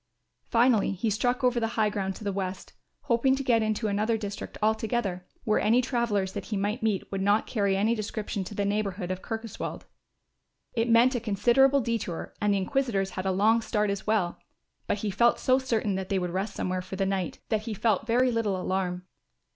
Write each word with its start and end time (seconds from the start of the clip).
Finally 0.47 0.93
he 0.93 1.11
struck 1.11 1.43
over 1.43 1.59
the 1.59 1.67
high 1.77 1.87
ground 1.91 2.15
to 2.15 2.23
the 2.23 2.31
west, 2.33 2.73
hoping 3.01 3.35
to 3.35 3.43
get 3.43 3.61
into 3.61 3.87
another 3.87 4.17
district 4.17 4.57
altogether, 4.59 5.27
where 5.43 5.59
any 5.59 5.79
travellers 5.79 6.33
that 6.33 6.45
he 6.45 6.57
might 6.57 6.81
meet 6.81 7.11
would 7.11 7.21
not 7.21 7.45
carry 7.45 7.77
any 7.77 7.93
description 7.93 8.43
to 8.43 8.55
the 8.55 8.65
neighbourhood 8.65 9.11
of 9.11 9.21
Kirkoswald. 9.21 9.85
It 10.73 10.89
meant 10.89 11.13
a 11.13 11.19
considerable 11.19 11.81
detour 11.81 12.33
and 12.41 12.51
the 12.51 12.57
inquisitors 12.57 13.11
had 13.11 13.27
a 13.27 13.31
long 13.31 13.61
start 13.61 13.91
as 13.91 14.07
well; 14.07 14.39
but 14.87 14.97
he 14.97 15.11
felt 15.11 15.37
so 15.37 15.59
certain 15.59 15.93
that 15.93 16.09
they 16.09 16.17
would 16.17 16.31
rest 16.31 16.55
somewhere 16.55 16.81
for 16.81 16.95
the 16.95 17.05
night, 17.05 17.37
that 17.49 17.61
he 17.67 17.75
felt 17.75 18.07
very 18.07 18.31
little 18.31 18.59
alarm. 18.59 19.05